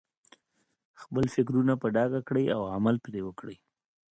خپل 1.01 1.23
فکرونه 1.35 1.73
په 1.81 1.87
ډاګه 1.95 2.21
کړئ 2.27 2.45
او 2.55 2.61
عمل 2.75 2.95
پرې 3.05 3.19
وکړئ. 3.23 3.57